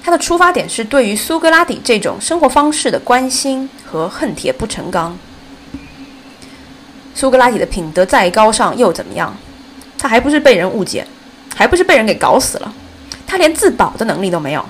[0.03, 5.17] 他的出发点是对于苏格拉底这种生活方式的关心和恨铁不成钢。
[7.15, 9.35] 苏格拉底的品德再高尚又怎么样？
[9.97, 11.05] 他还不是被人误解，
[11.55, 12.73] 还不是被人给搞死了？
[13.27, 14.65] 他连自保的能力都没有。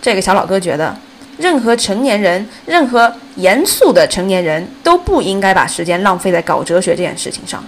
[0.00, 0.96] 这个小老哥觉得，
[1.36, 7.62] 任何成年人，任何严肃的成年人都不应该把时间浪费在搞哲学这件事情上。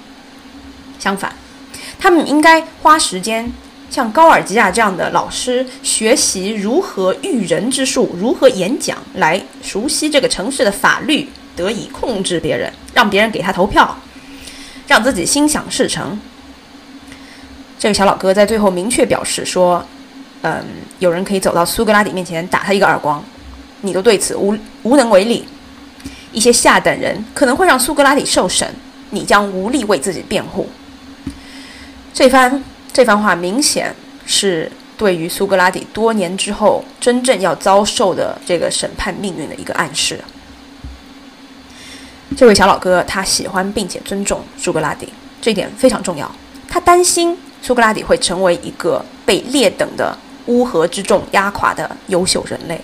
[1.03, 1.35] 相反，
[1.99, 3.53] 他们应该花时间
[3.91, 13.99] 像高尔基亚这样的老师学习如何驭人之术，如何演讲，来熟悉这个城市的法律，得以控制别人，让别人给他投票，
[14.87, 16.21] 让自己心想事成。
[17.81, 19.85] 这个小老哥在最后明确表示说
[20.43, 20.65] ：“嗯，
[21.01, 23.21] 有人可以走到苏格拉底面前打他一个耳光，
[23.81, 25.45] 你都对此无无能为力。
[26.31, 28.73] 一些下等人可能会让苏格拉底受审，
[29.11, 30.69] 你将无力为自己辩护。”
[32.12, 33.94] 这番这番话明显
[34.27, 40.20] 是对于苏格拉底多年之后真正要遭受的这个审判命运的一个暗示。
[42.37, 45.09] 这位小老哥他喜欢并且尊重苏格拉底，
[45.40, 46.31] 这点非常重要。
[46.68, 47.37] 他担心。
[47.64, 52.81] 苏格拉底会成为一个被劣等的乌合之众压垮的优秀人类。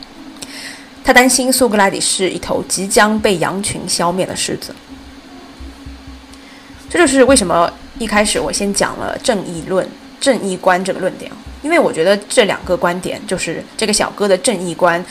[1.03, 4.73] 他担心苏格拉底是一头即将被羊群消灭的狮子。
[6.89, 9.87] 这就是为什么一开始我先讲了正义论、
[10.21, 11.31] 正义观这个论点，
[11.63, 15.05] 因为我觉得这两个观点，就是这个小哥的正义观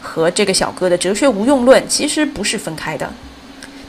[0.00, 3.12] 和这个小哥的哲学无用论，其实不是分开的。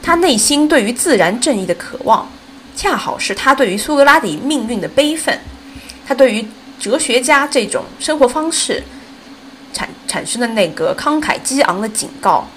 [0.02, 2.28] 他内心对于自然正义的渴望。
[2.76, 5.38] 恰好是他对于苏格拉底命运的悲愤，
[6.08, 6.48] 他对于
[6.80, 8.82] 哲学家这种生活方式
[9.74, 12.48] 产产生的那个慷慨激昂的警告，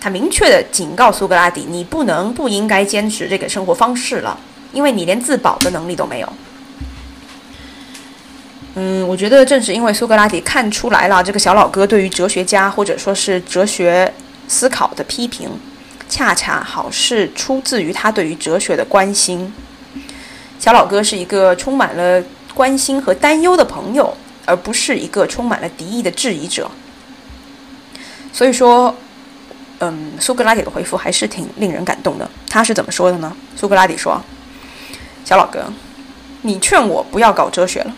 [0.00, 4.40] 他明确的警告苏格拉底：你不能不应该坚持这个生活方式了，
[4.72, 6.32] 因为你连自保的能力都没有。
[8.74, 14.12] 嗯，我觉得正是因为苏格拉底看出来了这个小老哥对于哲学家或者说是哲学
[14.46, 15.50] 思考的批评。
[16.08, 19.52] 恰恰好是出自于他对于哲学的关心。
[20.58, 22.20] 小老哥是一个充满了
[22.52, 24.12] 关心和担忧的朋友，
[24.44, 26.68] 而不是一个充满了敌意的质疑者。
[28.32, 28.92] 所以说，
[29.78, 32.28] 嗯，苏格拉底的回复还是挺令人感动的。
[32.48, 33.32] 他是怎么说的呢？
[33.54, 34.20] 苏格拉底说
[35.24, 35.64] ：“小老哥，
[36.42, 37.92] 你劝我不要搞哲学了。”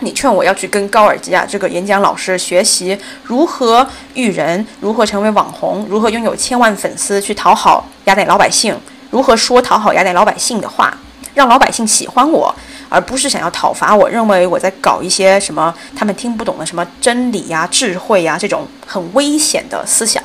[0.00, 8.78] 你劝我要去跟高尔基亚这个演讲老师学习如何育人，如何成为网红，如何拥有千万粉丝去讨好雅典老百姓，
[9.10, 10.96] 如何说讨好雅典老百姓的话，
[11.34, 12.54] 让老百姓喜欢我，
[12.88, 20.22] 而不是想要讨伐我，认为我在搞一些什么他们听不懂的什么真理呀、智慧呀这种很危险的思想。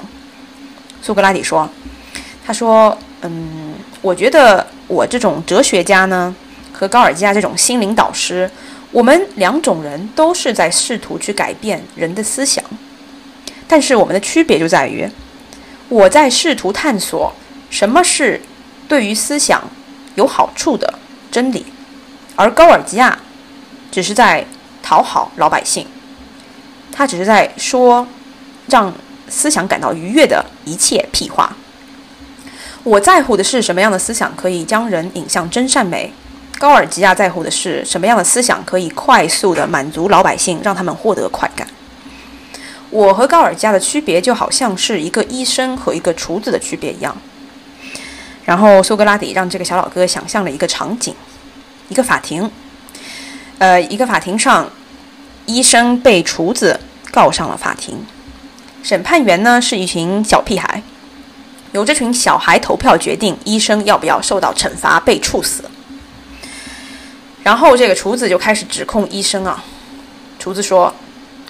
[1.02, 1.67] 苏格拉底说
[2.46, 3.62] ：“他说，嗯，
[4.04, 6.36] 我觉得我这种哲学家呢，
[6.72, 8.48] 和高尔基亚这种心灵导师。”
[8.94, 12.63] 我们两种人都是在试图去改变人的思想，
[13.68, 15.10] 但是我们的区别就在于，
[15.89, 17.34] 我在试图探索
[17.72, 18.39] 什么是
[18.88, 19.63] 对于思想
[20.13, 20.94] 有好处的
[21.32, 21.66] 真理，
[22.36, 23.18] 而高尔基亚
[23.92, 24.46] 只是在
[24.84, 25.88] 讨好老百姓，
[26.92, 28.08] 他只是在说
[28.68, 28.94] 让
[29.28, 31.58] 思想感到愉悦的一切屁话。
[32.84, 36.12] 我在乎的是什么样的思想可以将人引向真善美。
[36.60, 41.67] 高尔基亚在乎的是什么样的思想可以快速的满足老百姓，让他们获得快感。
[42.89, 47.15] 我和高尔基亚的区别就好像是一个医生和一个厨子的区别一样。
[48.46, 51.15] 然后苏格拉底让这个小老哥想象了一个场景：
[51.89, 52.50] 一个法庭，
[53.58, 54.69] 呃，一个法庭上，
[55.46, 56.80] 医生被厨子
[57.12, 58.06] 告上了法庭，
[58.84, 60.84] 审判员呢是一群小屁孩，
[61.74, 65.64] 由这群小孩投票决定医生要不要受到惩罚，被处死。
[67.44, 69.64] 然后这个厨子就开始指控医生啊。
[70.40, 70.94] 厨子说：“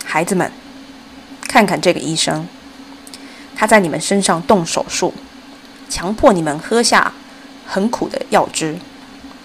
[0.06, 0.50] 孩子们，
[1.42, 2.48] 看看这个医生，
[3.56, 5.14] 他在你们身上动手术，
[5.90, 7.12] 强迫你们喝下
[7.68, 8.78] 很苦的药汁，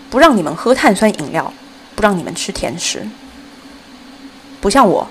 [0.08, 1.52] 不让你们喝碳酸饮料，
[1.96, 3.06] 不让你们吃甜食。
[4.60, 5.08] 不像我，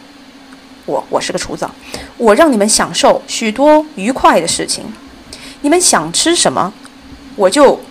[0.86, 1.70] 我我是个厨子，
[2.18, 4.86] 我让你们享受许多愉快的事情。
[5.62, 6.74] 你们想吃什么，
[7.36, 7.82] 我就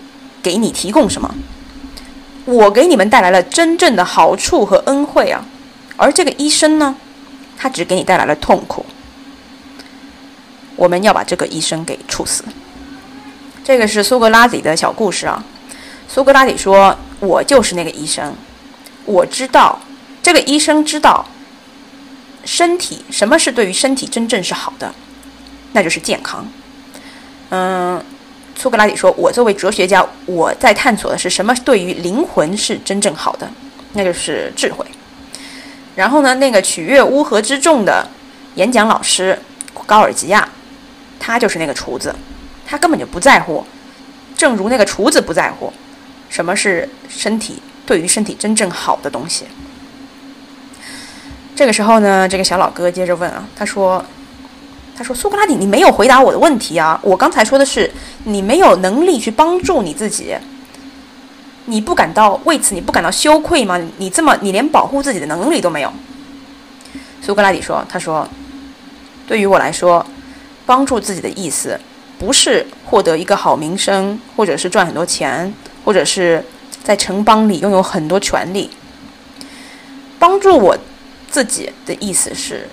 [0.42, 1.34] 给你提供什么。”
[2.46, 5.44] 我给你们带来了真正的好处和恩惠啊，
[5.96, 6.94] 而这个医生呢，
[7.58, 8.86] 他只给你带来了痛苦。
[10.76, 12.44] 我们要把这个医生给处死。
[13.64, 15.42] 这个是苏格拉底的小故事啊。
[16.08, 18.32] 苏格拉底说：“我就是那个医生，
[19.06, 19.80] 我知道
[20.22, 21.26] 这个医生知道
[22.44, 24.94] 身体什么是对于身体真正是好的，
[25.72, 26.46] 那就是健康。”
[27.50, 28.02] 嗯。
[28.58, 33.46] 苏格拉底说：“我作为哲学家，我在探索的是什么对于灵魂是真正好的，
[33.92, 34.82] 那就是智慧。
[35.94, 38.08] 然后呢，那个取悦乌合之众的
[38.54, 39.38] 演讲老师
[39.86, 40.48] 高尔基亚，
[41.20, 42.16] 他就是那个厨子，
[42.66, 43.62] 他根本就不在乎，
[44.38, 45.70] 正如那个厨子不在乎
[46.30, 49.44] 什么是身体对于身体真正好的东西。
[51.54, 54.02] 这个时候呢，这个小老哥接着问啊，他说
[54.96, 56.98] ：“他说苏格拉底，你没有回答我的问题啊！
[57.02, 57.90] 我刚才说的是
[58.24, 60.34] 你没有能力去帮助你自己，
[61.66, 63.78] 你不感到为此你不感到羞愧吗？
[63.98, 65.92] 你这么你连保护自己的能力都没有。”
[67.20, 68.26] 苏格拉底说：“他说，
[69.26, 70.04] 对于我来说，
[70.64, 71.78] 帮助自己的意思。”
[72.18, 75.52] 不是获得一个好名声，或者是赚很多钱，
[75.84, 76.42] 或者是
[76.82, 78.70] 在城邦里拥有很多权利。
[80.18, 80.74] 帮助我
[81.30, 82.66] 自己的意思是，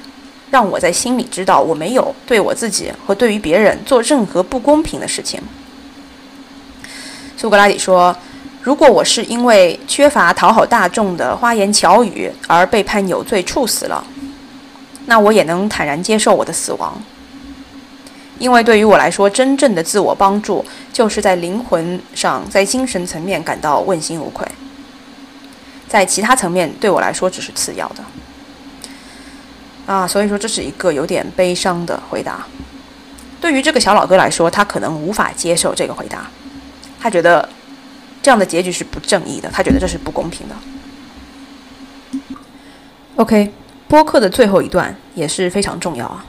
[0.54, 5.41] 让我在心里知道我没有对我自己和对于别人做任何不公平的事情。
[7.36, 8.16] 苏格拉底说
[8.62, 14.06] ：“如果我是因为缺乏讨好大众的花言巧语而被判有罪处死了，
[15.08, 17.01] 那我也能坦然接受我的死亡。”
[18.38, 24.47] 因为对于我来说，真正的自我帮助就是在灵魂上、在精神层面感到问心无愧，
[25.88, 28.04] 在其他层面对我来说只是次要的。
[29.86, 32.45] 啊，所以说这是一个有点悲伤的回答。
[33.41, 36.29] 对于这个小老哥来说，他可能无法接受这个回答，
[36.99, 37.47] 他觉得
[38.21, 40.55] 这样的结局是不正义的，他觉得这是不公平的。
[43.17, 43.51] OK，
[43.88, 46.25] 播客的最后一段也是非常重要啊。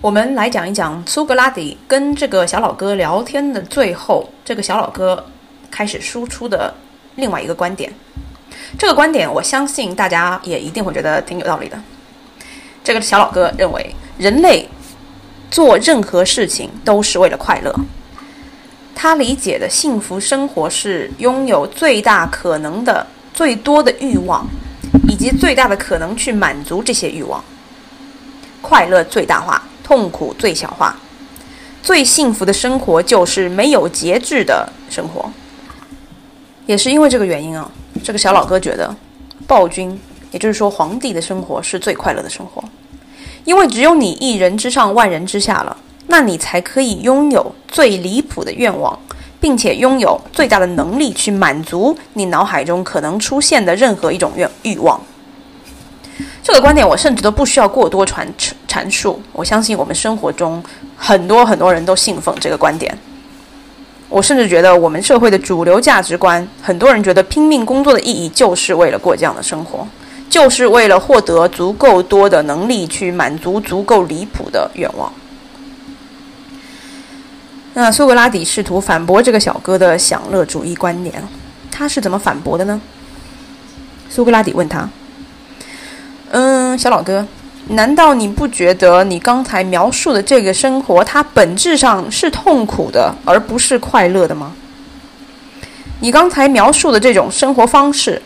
[0.00, 5.26] 我们来讲一讲苏格拉底跟这个小老哥聊天的最后，这个小老哥
[5.70, 6.72] 开始输出的
[7.16, 7.92] 另外一个观点。
[8.78, 11.78] 这个观点，我相信大家也一定会觉得挺有道理的。
[12.86, 14.68] 这个小老哥认为，人类
[15.50, 17.74] 做任何事情都是为了快乐。
[18.94, 24.46] 他理解的幸福生活是拥有最大可能的、最多的欲望，
[25.08, 27.42] 以及最大的可能去满足这些欲望，
[28.62, 29.60] 快乐最大化。
[29.82, 30.96] 痛苦最小化，
[31.82, 35.28] 最幸福的生活就是没有节制的生活。
[36.66, 37.68] 也是因为这个原因啊，
[38.04, 38.94] 这个小老哥觉得
[39.44, 40.00] 暴君，
[40.36, 42.62] 也就是说皇帝的生活是最快乐的生活，
[43.46, 45.74] 因为只有你一人之上万人之下了，
[46.08, 48.98] 那你才可以拥有最离谱的愿望，
[49.40, 55.00] 并且拥有最大的能力去满足你脑海中可能出现的任何一种愿欲望。
[56.42, 58.28] 这个观点我甚至都不需要过多传
[58.68, 60.62] 阐述，我相信我们生活中
[60.98, 62.94] 很多很多人都信奉这个观点。
[64.08, 69.84] 我甚至觉得我们社会的主流价值观，很多人觉得拼命工作的意义就是为了过这样的生活，
[70.28, 75.12] 就是为了获得足够多的能力去满足足够离谱的愿望。
[77.74, 81.22] 那苏格拉底试图反驳这个小哥的享乐主义观点，
[81.70, 82.80] 他是怎么反驳的呢？
[84.08, 84.88] 苏格拉底问他。
[86.30, 87.26] 嗯，小老哥，
[87.68, 94.52] 难道你不觉得你刚才描述的这个生活，它本质上是痛苦的，而不是快乐的吗？
[96.00, 98.20] 你刚才描述的这种生活方式，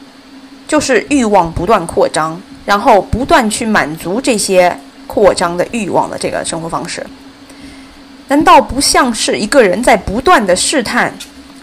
[0.70, 4.72] 就是欲望不断扩张，然后不断去满足这些
[5.08, 7.04] 扩张的欲望的这个生活方式，
[8.28, 11.12] 难道不像是一个人在不断的试探，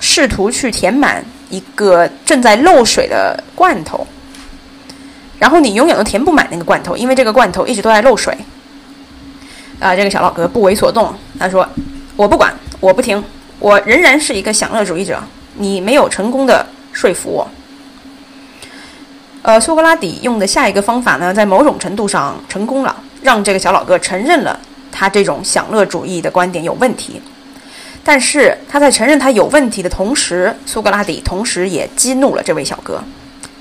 [0.02, 4.06] 试图去填满一个正在漏水的罐头？
[5.40, 8.38] 然后你永远都填不满那个罐头，因为这个罐头一直都在漏水。
[9.80, 11.66] 啊，这个小老哥不为所动，他说
[12.18, 13.24] ：“我不管，我不听，
[13.60, 15.24] 我仍然是一个享乐主义者。
[15.54, 17.50] 你没有成功的说服我。”
[19.48, 24.60] 呃，苏格拉底用的下一个方法呢，在某种程度上成功了，让这个小老哥承认了
[24.92, 27.22] 他这种享乐主义的观点有问题。
[28.04, 33.02] 但是他在承认他有问题的同时，苏格拉底同时也激怒了这位小哥。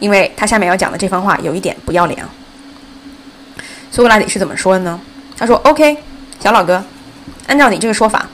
[0.01, 2.29] 因为他下面要讲的这番话有一点不要脸啊。
[3.93, 5.01] 苏格拉底是怎么说的呢？
[5.39, 5.99] 他说：“OK，
[6.41, 6.83] 小老哥，
[7.47, 8.29] 按照你这个说法，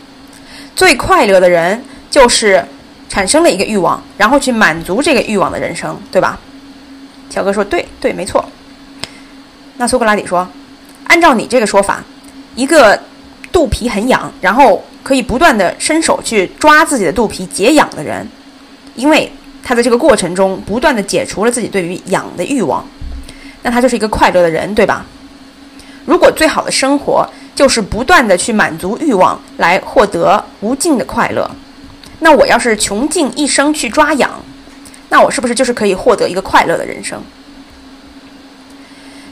[0.74, 2.64] 最快乐的人就是
[3.10, 6.40] 产生了一个欲望，然后去满足这个欲望的人生，对吧？”
[7.32, 8.44] 小哥说：“对，对，没错。”
[9.78, 10.46] 那苏格拉底说
[11.08, 12.02] ：“按照你这个说法，
[12.54, 13.00] 一个
[13.50, 18.28] 肚皮很痒，然后可以不断的伸手去抓自己的肚皮解痒的人，
[18.96, 19.32] 因为……”
[19.64, 22.84] 他在这个过程中不断的解除了自己对于痒的欲望，
[23.62, 25.06] 那他就是一个快乐的人，对吧？
[26.04, 27.24] 如果最好的生活
[27.54, 31.48] 就是不断的去满足欲望来获得无尽的快乐，
[32.18, 34.28] 那我要是穷尽一生去抓痒，
[35.12, 37.22] 那我是不是就是可以获得一个快乐的人生？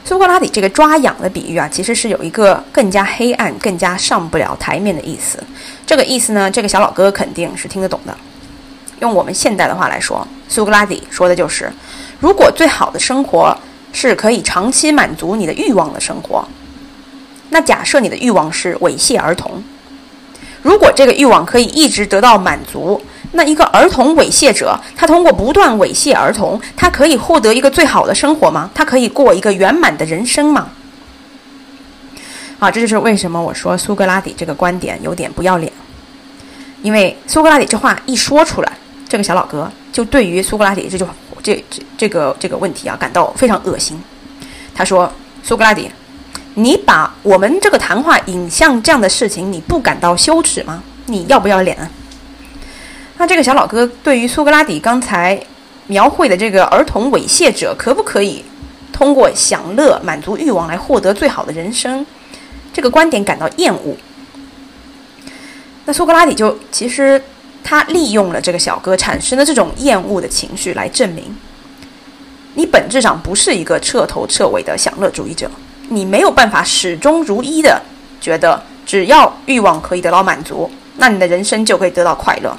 [0.04, 5.42] 苏格拉底这个抓痒的比喻啊，其实是有一个更加黑暗、更加上不了台面的意思。
[5.86, 8.14] 这个意思呢，这个小老哥肯定是听得懂的。
[8.98, 11.72] 用我们现代的话来说，苏格拉底说的就是：
[12.20, 13.56] 如果最好的生活
[13.94, 16.46] 是可以长期满足你的欲望的生活，
[17.48, 19.62] 那假设你的欲望是猥亵儿童；
[20.60, 23.00] 如果这个欲望可以一直得到满足，
[23.32, 28.68] 那一个儿童猥亵者，他通过不断猥亵儿童，他可以获得一个最好的生活吗？
[28.74, 30.68] 他可以过一个圆满的人生吗？
[32.58, 35.72] 啊，这就是为什么我说苏格拉底这个观点有点不要脸，
[36.82, 38.72] 因为苏格拉底这话一说出来，
[39.08, 43.98] 这个小老哥就对于苏格拉底这句话这这这个这个问题啊感到非常恶心。
[44.74, 45.10] 他说
[45.42, 45.90] ：“苏格拉底，
[46.54, 50.82] 你把我们这个谈话引向这样的事情，你不感到羞耻吗？
[51.06, 51.76] 你要不要脸？”
[53.20, 55.38] 那这个小老哥对于苏格拉底刚才
[55.88, 58.42] 描绘的这个儿童猥亵者，可不可以
[58.94, 62.06] 通过享乐满足欲望来获得最好的人生，
[62.72, 63.94] 这个观点感到厌恶。
[65.84, 67.22] 那苏格拉底就其实
[67.62, 71.36] 他利用了这个小哥产生的这种厌恶的情绪来证明，
[72.54, 75.50] 你本质上不是一个彻头彻尾的享乐主义者，
[75.90, 77.82] 你没有办法始终如一的
[78.18, 82.56] 觉得只要欲望可以得到满足，那你的人生就可以得到快乐。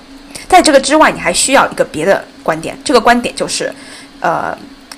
[0.52, 2.78] 在这个之外，你还需要一个别的观点。
[2.84, 3.74] 这个观点就是，
[4.20, 4.54] 呃，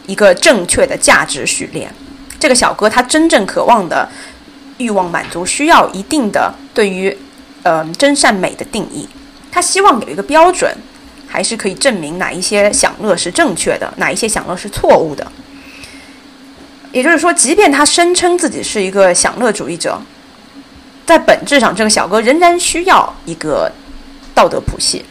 [0.08, 1.88] 一个正确的价值序列。
[2.39, 4.10] 这个小哥他真正渴望的
[4.80, 7.16] 欲望满足，需要一定的对于
[7.62, 9.08] 呃真善美的定义。
[9.51, 10.76] 他希望有一个标准，
[11.28, 15.32] 还是可以证明哪一些享乐是正确的，哪一些享乐是错误的。
[16.91, 20.01] 也就是说，即便他声称自己是一个享乐主义者，
[21.06, 23.72] 在本质上，这个小哥仍然需要一个
[24.34, 25.06] 道德谱系。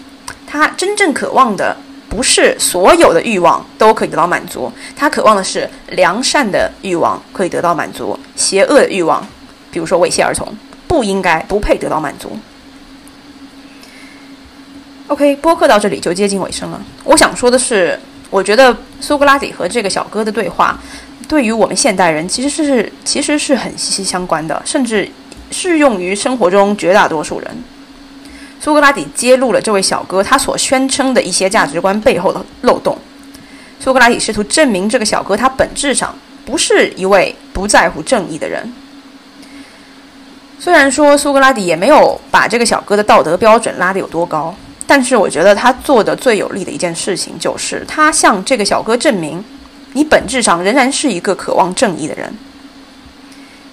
[0.53, 1.75] 他真正渴望的
[2.11, 9.27] 不是所有的欲望都可以得到满足，他渴望的是良善的欲望可以得到满足，邪恶的欲望，
[9.71, 10.47] 比如说猥亵儿童，
[10.87, 12.39] 不应该不配得到满足。
[15.07, 16.79] OK，播客到这里就接近尾声了。
[17.05, 17.99] 我想说的是，
[18.29, 20.79] 我觉得苏格拉底和这个小哥的对话，
[21.27, 25.11] 对于我们现代人其实是其实是很息息相关的，甚至
[25.51, 27.51] 适用于生活中绝大多数人。
[28.63, 32.97] 苏格拉底揭露了这位小哥他所宣称的一些价值观背后的漏洞。
[33.81, 38.73] 苏格拉底试图证明这个小哥他本质上不是一位不在乎正义的人。
[40.61, 44.55] 虽然说苏格拉底也没有把这个小哥的道德标准拉得有多高，
[44.87, 49.45] 但是我觉得他做的最有力的一件事情就是他向这个小哥证明，
[49.95, 52.33] 你本质上仍然是一个渴望正义的人。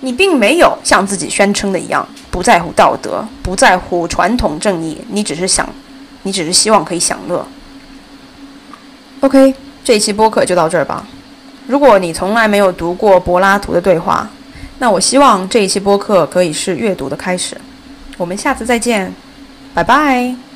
[0.01, 5.67] 你并没有像自己宣称的一样不在乎道德，不在乎传统正义，你只是想，
[6.23, 7.45] 你只是希望可以享乐。
[9.19, 11.05] OK，这一期播客就到这儿吧。
[11.67, 14.29] 如果你从来没有读过柏拉图的对话，
[14.79, 17.59] 那我希望这一期播客可以是阅读的开始。
[18.17, 19.13] 我们下次再见，
[19.73, 20.48] 拜拜。